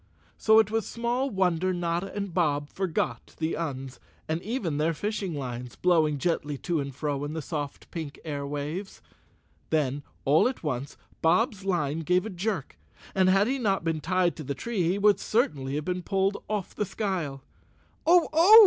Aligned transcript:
So 0.35 0.57
it 0.57 0.71
was 0.71 0.87
small 0.87 1.29
wonder 1.29 1.71
Notta 1.75 2.11
and 2.15 2.33
Bob 2.33 2.69
forgot 2.71 3.35
the 3.37 3.53
Uns, 3.55 3.99
and 4.27 4.41
even 4.41 4.79
their 4.79 4.95
fishing 4.95 5.35
lines, 5.35 5.75
blowing 5.75 6.17
gently 6.17 6.57
to 6.57 6.79
and 6.79 6.91
fro 6.95 7.23
in 7.23 7.33
the 7.33 7.41
soft 7.43 7.91
pink 7.91 8.19
air 8.25 8.43
waves. 8.43 9.03
Then, 9.69 10.01
all 10.25 10.47
at 10.47 10.63
once, 10.63 10.97
Bob's 11.21 11.63
line 11.65 11.99
gave 11.99 12.25
a 12.25 12.31
jerk 12.31 12.79
and 13.13 13.29
had 13.29 13.45
he 13.45 13.59
not 13.59 13.83
been 13.83 14.01
tied 14.01 14.35
to 14.37 14.43
the 14.43 14.55
tree 14.55 14.81
he 14.89 14.97
would 14.97 15.19
certainly 15.19 15.75
have 15.75 15.85
been 15.85 16.01
pulled 16.01 16.43
off 16.49 16.73
the 16.73 16.83
skyle. 16.83 17.43
"Oh! 18.07 18.27
Oh!" 18.33 18.57